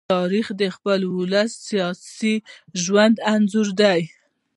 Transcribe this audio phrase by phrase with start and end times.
[0.13, 2.35] تاریخ د خپل ولس د سیاسي
[2.83, 4.01] ژوند انځور دی.